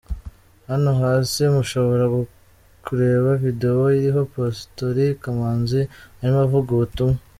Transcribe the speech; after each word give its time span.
Hano 0.69 0.91
hasi 1.01 1.41
mushobora 1.55 2.05
kureba 2.85 3.29
video 3.43 3.81
iriho 3.97 4.21
Pastori 4.33 5.05
Kamanzi 5.21 5.81
arimo 6.19 6.39
avuga 6.47 6.69
ubutumwa. 6.73 7.17